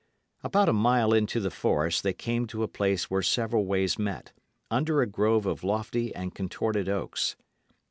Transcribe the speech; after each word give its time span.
About 0.43 0.67
a 0.67 0.73
mile 0.73 1.13
into 1.13 1.39
the 1.39 1.51
forest 1.51 2.01
they 2.01 2.13
came 2.13 2.47
to 2.47 2.63
a 2.63 2.67
place 2.67 3.11
where 3.11 3.21
several 3.21 3.67
ways 3.67 3.99
met, 3.99 4.31
under 4.71 4.99
a 4.99 5.05
grove 5.07 5.45
of 5.45 5.63
lofty 5.63 6.11
and 6.15 6.33
contorted 6.33 6.89
oaks. 6.89 7.35